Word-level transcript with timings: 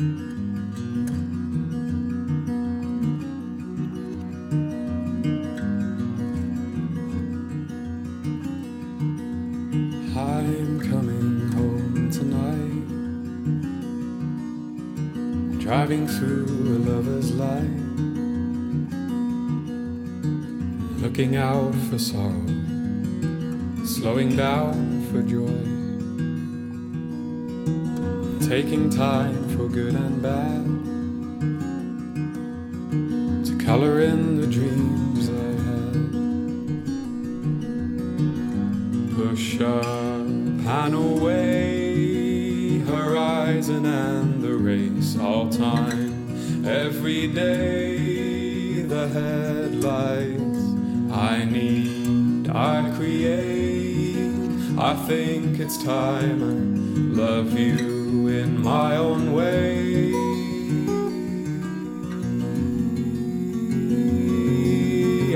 I'm 0.00 0.40
coming 10.80 11.52
home 11.52 12.10
tonight. 12.10 12.88
Driving 15.60 16.08
through 16.08 16.46
a 16.46 16.78
lover's 16.88 17.32
light. 17.32 17.68
Looking 21.02 21.36
out 21.36 21.74
for 21.90 21.98
sorrow. 21.98 22.46
Slowing 23.84 24.34
down 24.34 25.06
for 25.12 25.20
joy. 25.20 25.79
Taking 28.50 28.90
time 28.90 29.48
for 29.56 29.68
good 29.68 29.94
and 29.94 30.20
bad. 30.20 30.64
To 33.46 33.64
color 33.64 34.00
in 34.00 34.40
the 34.40 34.46
dreams 34.48 35.30
I 35.30 35.52
had. 35.66 35.94
Push 39.14 39.60
up 39.60 40.26
and 40.26 40.94
away 40.96 42.80
horizon 42.80 43.86
and 43.86 44.42
the 44.42 44.56
race 44.56 45.16
all 45.16 45.48
time. 45.48 46.66
Every 46.66 47.28
day 47.28 48.82
the 48.82 49.06
headlights 49.06 50.58
i 51.12 51.44
need 51.44 52.50
i 52.50 52.92
create 52.96 53.59
i 54.82 54.94
think 55.06 55.60
it's 55.60 55.76
time 55.84 56.42
i 56.42 57.20
love 57.20 57.58
you 57.58 58.28
in 58.28 58.62
my 58.62 58.96
own 58.96 59.32
way. 59.34 60.14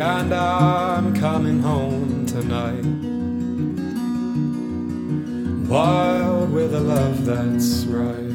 And 0.00 0.32
i'm 0.34 1.14
coming 1.14 1.60
home 1.60 2.24
tonight. 2.26 2.84
Wild 5.68 6.50
with 6.50 6.74
a 6.74 6.80
love 6.80 7.24
that's 7.24 7.84
right. 7.84 8.32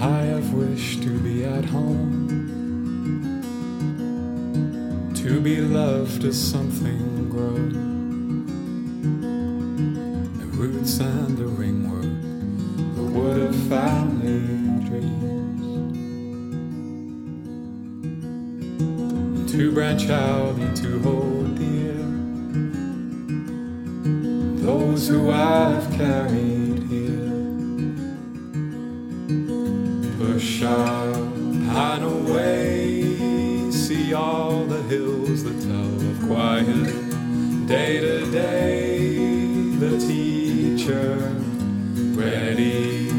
I 0.00 0.20
have 0.32 0.52
wished 0.52 1.02
to 1.02 1.18
be 1.20 1.44
at 1.44 1.64
home, 1.64 2.27
to 5.28 5.40
be 5.40 5.60
loved 5.60 6.24
as 6.24 6.40
something 6.40 7.28
grows. 7.28 7.74
The 10.38 10.46
roots 10.56 11.00
and 11.00 11.36
the 11.36 11.44
ringwork, 11.44 12.14
the 12.96 13.02
wood 13.02 13.42
of 13.42 13.54
family 13.68 14.40
dreams. 14.88 15.66
To 19.52 19.72
branch 19.72 20.08
out 20.08 20.54
and 20.54 20.74
to 20.78 20.98
hold 21.00 21.58
dear 21.58 21.92
those 24.64 25.08
who 25.08 25.30
I've 25.30 25.90
carried 25.92 26.84
here. 26.84 27.34
Push 30.18 30.62
up 30.62 31.07
hills 34.98 35.44
that 35.44 35.60
of 35.74 36.16
quiet 36.26 36.86
day 37.66 38.00
to 38.00 38.30
day. 38.30 39.18
The 39.82 39.98
teacher, 39.98 41.14
ready, 42.22 43.10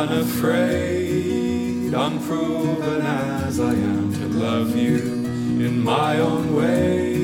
unafraid, 0.00 1.14
unproven 1.94 3.00
as 3.00 3.58
I 3.58 3.72
am 3.72 4.12
to 4.18 4.26
love 4.28 4.76
you 4.76 4.98
in 5.66 5.82
my 5.82 6.18
own 6.18 6.54
way. 6.54 7.16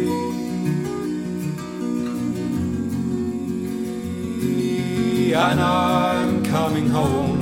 And 5.47 5.61
I'm 5.61 6.45
coming 6.45 6.89
home 6.89 7.41